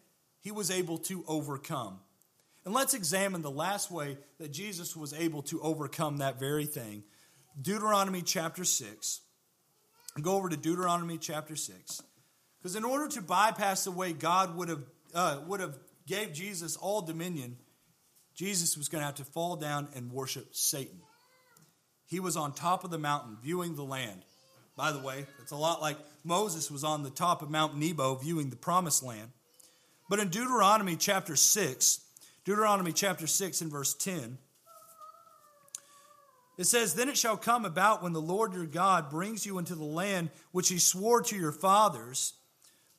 [0.41, 1.99] he was able to overcome.
[2.65, 7.05] And let's examine the last way that Jesus was able to overcome that very thing.
[7.61, 9.21] Deuteronomy chapter 6.
[10.21, 12.03] Go over to Deuteronomy chapter 6.
[12.59, 14.83] Because in order to bypass the way God would have,
[15.15, 17.57] uh, would have gave Jesus all dominion,
[18.35, 21.01] Jesus was going to have to fall down and worship Satan.
[22.07, 24.25] He was on top of the mountain viewing the land.
[24.77, 28.17] By the way, it's a lot like Moses was on the top of Mount Nebo
[28.17, 29.31] viewing the promised land.
[30.09, 32.01] But in Deuteronomy chapter 6,
[32.51, 34.37] Deuteronomy chapter 6 and verse 10.
[36.59, 39.77] It says, Then it shall come about when the Lord your God brings you into
[39.77, 42.33] the land which he swore to your fathers,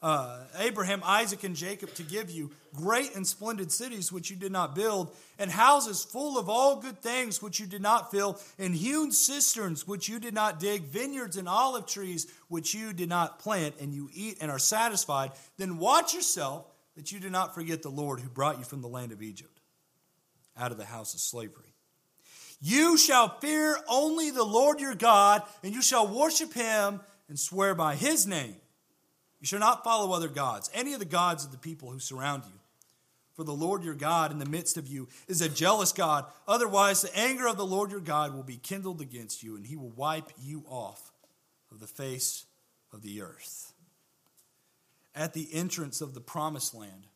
[0.02, 4.54] uh, Abraham, Isaac, and Jacob, to give you great and splendid cities which you did
[4.54, 8.74] not build, and houses full of all good things which you did not fill, and
[8.74, 13.39] hewn cisterns which you did not dig, vineyards and olive trees which you did not
[13.39, 17.82] plant, and you eat and are satisfied, then watch yourself that you do not forget
[17.82, 19.60] the Lord who brought you from the land of Egypt,
[20.58, 21.74] out of the house of slavery.
[22.62, 27.74] You shall fear only the Lord your God, and you shall worship him and swear
[27.74, 28.56] by his name.
[29.39, 32.44] You shall not follow other gods, any of the gods of the people who surround
[32.46, 32.60] you.
[33.34, 36.26] For the Lord your God in the midst of you is a jealous God.
[36.48, 39.78] Otherwise, the anger of the Lord your God will be kindled against you, and he
[39.78, 41.12] will wipe you off
[41.72, 42.46] of the face
[42.94, 43.70] of the earth
[45.16, 47.07] at the entrance of the promised land,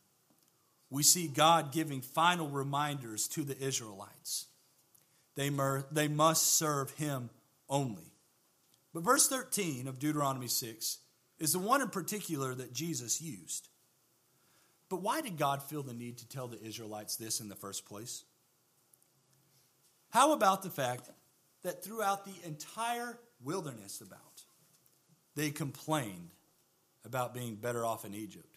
[0.90, 4.46] we see God giving final reminders to the Israelites.
[5.34, 5.50] They,
[5.90, 7.30] they must serve Him
[7.68, 8.12] only.
[8.94, 10.98] But verse 13 of Deuteronomy 6
[11.38, 13.68] is the one in particular that Jesus used.
[14.88, 17.86] But why did God feel the need to tell the Israelites this in the first
[17.86, 18.24] place?
[20.10, 21.10] How about the fact
[21.62, 24.20] that throughout the entire wilderness about
[25.34, 26.30] they complained
[27.06, 28.56] about being better off in Egypt?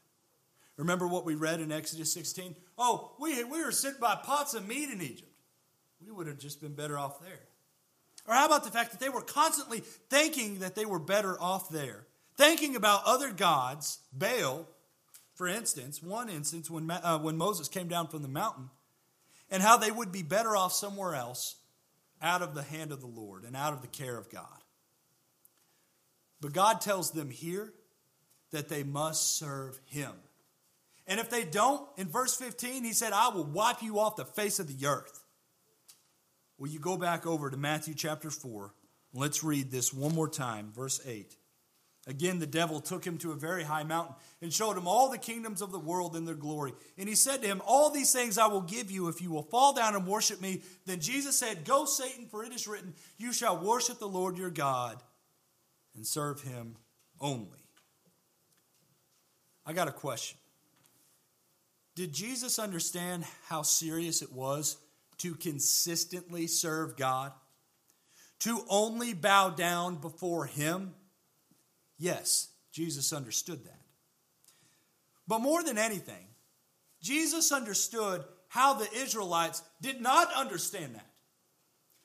[0.78, 2.56] Remember what we read in Exodus 16?
[2.78, 5.32] Oh, we, we were sitting by pots of meat in Egypt.
[6.06, 7.50] We would have just been better off there.
[8.26, 11.70] Or how about the fact that they were constantly thinking that they were better off
[11.70, 12.06] there?
[12.38, 14.68] Thinking about other gods, Baal,
[15.34, 18.70] for instance, one instance when, uh, when Moses came down from the mountain,
[19.52, 21.56] and how they would be better off somewhere else
[22.22, 24.46] out of the hand of the Lord and out of the care of God.
[26.42, 27.74] But God tells them here
[28.52, 30.12] that they must serve Him.
[31.08, 34.26] And if they don't, in verse 15, He said, I will wipe you off the
[34.26, 35.24] face of the earth.
[36.58, 38.74] Will you go back over to Matthew chapter 4?
[39.14, 41.36] Let's read this one more time, verse 8.
[42.08, 45.18] Again, the devil took him to a very high mountain and showed him all the
[45.18, 46.74] kingdoms of the world and their glory.
[46.98, 49.44] And he said to him, All these things I will give you if you will
[49.44, 50.62] fall down and worship me.
[50.86, 54.50] Then Jesus said, Go, Satan, for it is written, You shall worship the Lord your
[54.50, 55.02] God
[55.96, 56.78] and serve him
[57.20, 57.59] only.
[59.70, 60.36] I got a question.
[61.94, 64.78] Did Jesus understand how serious it was
[65.20, 67.34] to consistently serve God?
[68.40, 70.96] To only bow down before Him?
[72.00, 73.82] Yes, Jesus understood that.
[75.28, 76.26] But more than anything,
[77.00, 81.06] Jesus understood how the Israelites did not understand that.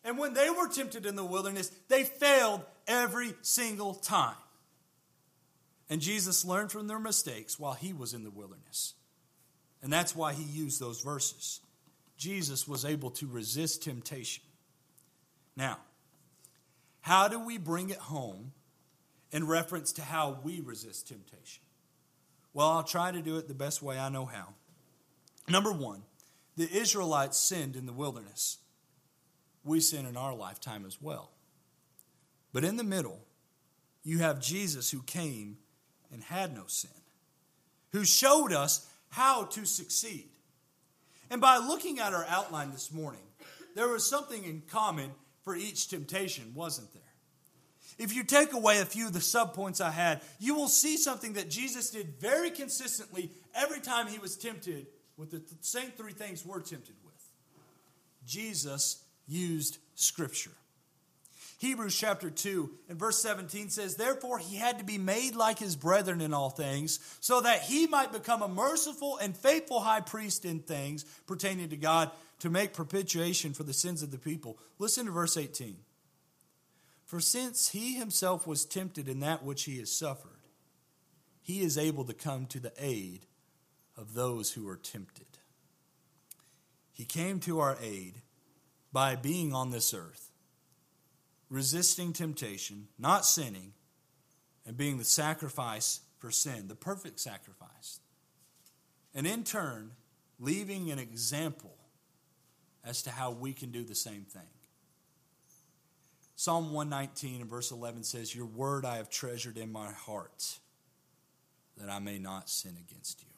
[0.04, 4.36] And when they were tempted in the wilderness, they failed every single time.
[5.90, 8.94] And Jesus learned from their mistakes while he was in the wilderness.
[9.82, 11.60] And that's why he used those verses.
[12.16, 14.44] Jesus was able to resist temptation.
[15.56, 15.78] Now,
[17.02, 18.52] how do we bring it home
[19.30, 21.62] in reference to how we resist temptation?
[22.54, 24.54] Well, I'll try to do it the best way I know how.
[25.48, 26.02] Number one,
[26.56, 28.58] the Israelites sinned in the wilderness.
[29.64, 31.32] We sin in our lifetime as well.
[32.52, 33.20] But in the middle,
[34.04, 35.58] you have Jesus who came
[36.14, 36.90] and had no sin,
[37.92, 40.30] who showed us how to succeed.
[41.30, 43.20] And by looking at our outline this morning,
[43.74, 45.10] there was something in common
[45.42, 47.02] for each temptation, wasn't there?
[47.98, 51.34] If you take away a few of the subpoints I had, you will see something
[51.34, 54.86] that Jesus did very consistently every time he was tempted
[55.16, 57.14] with the same three things we're tempted with.
[58.26, 60.50] Jesus used Scripture.
[61.58, 65.76] Hebrews chapter 2 and verse 17 says, Therefore he had to be made like his
[65.76, 70.44] brethren in all things, so that he might become a merciful and faithful high priest
[70.44, 74.58] in things pertaining to God to make propitiation for the sins of the people.
[74.78, 75.76] Listen to verse 18.
[77.06, 80.30] For since he himself was tempted in that which he has suffered,
[81.40, 83.26] he is able to come to the aid
[83.96, 85.26] of those who are tempted.
[86.92, 88.22] He came to our aid
[88.92, 90.30] by being on this earth
[91.54, 93.72] resisting temptation, not sinning,
[94.66, 98.00] and being the sacrifice for sin, the perfect sacrifice.
[99.14, 99.92] And in turn,
[100.40, 101.76] leaving an example
[102.84, 104.42] as to how we can do the same thing.
[106.34, 110.58] Psalm 119 and verse 11 says, Your word I have treasured in my heart,
[111.76, 113.28] that I may not sin against you.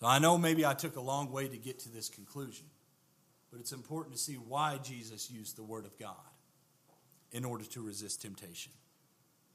[0.00, 2.66] So I know maybe I took a long way to get to this conclusion,
[3.50, 6.14] but it's important to see why Jesus used the word of God
[7.36, 8.72] in order to resist temptation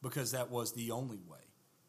[0.03, 1.39] because that was the only way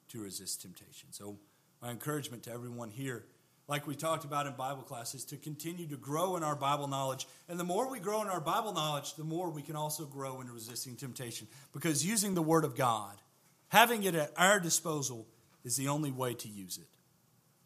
[0.09, 1.13] to resist temptation.
[1.13, 1.37] So,
[1.83, 3.27] my encouragement to everyone here,
[3.69, 6.87] like we talked about in Bible class, is to continue to grow in our Bible
[6.87, 7.27] knowledge.
[7.47, 10.41] And the more we grow in our Bible knowledge, the more we can also grow
[10.41, 13.21] in resisting temptation because using the Word of God,
[13.69, 15.27] having it at our disposal,
[15.63, 16.89] is the only way to use it.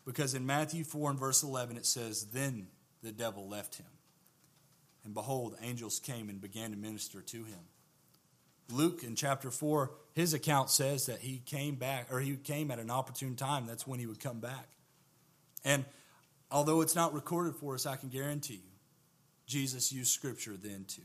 [0.04, 2.66] Because in Matthew 4 and verse 11, it says, Then
[3.02, 3.86] the devil left him.
[5.04, 7.60] And behold, angels came and began to minister to him.
[8.70, 12.78] Luke in chapter 4, his account says that he came back, or he came at
[12.78, 13.66] an opportune time.
[13.66, 14.68] That's when he would come back.
[15.64, 15.84] And
[16.50, 18.72] although it's not recorded for us, I can guarantee you,
[19.46, 21.02] Jesus used scripture then too.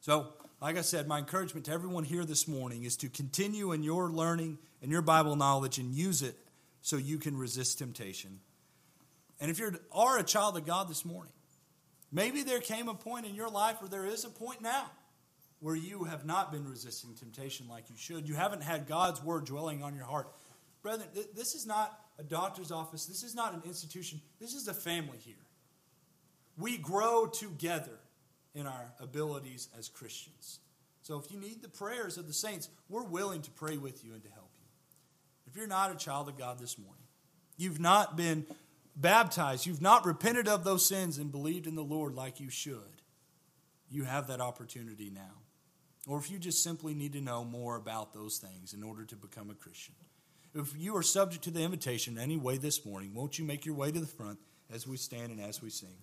[0.00, 0.28] So,
[0.60, 4.10] like I said, my encouragement to everyone here this morning is to continue in your
[4.10, 6.36] learning and your Bible knowledge and use it
[6.80, 8.40] so you can resist temptation.
[9.40, 11.32] And if you are a child of God this morning,
[12.10, 14.86] maybe there came a point in your life, or there is a point now,
[15.66, 18.28] where you have not been resisting temptation like you should.
[18.28, 20.28] You haven't had God's word dwelling on your heart.
[20.80, 23.06] Brethren, th- this is not a doctor's office.
[23.06, 24.20] This is not an institution.
[24.38, 25.34] This is a family here.
[26.56, 27.98] We grow together
[28.54, 30.60] in our abilities as Christians.
[31.02, 34.12] So if you need the prayers of the saints, we're willing to pray with you
[34.12, 34.68] and to help you.
[35.48, 37.08] If you're not a child of God this morning,
[37.56, 38.46] you've not been
[38.94, 43.02] baptized, you've not repented of those sins and believed in the Lord like you should,
[43.90, 45.42] you have that opportunity now.
[46.06, 49.16] Or if you just simply need to know more about those things in order to
[49.16, 49.94] become a Christian.
[50.54, 53.66] If you are subject to the invitation in any way this morning, won't you make
[53.66, 54.38] your way to the front
[54.72, 55.96] as we stand and as we sing?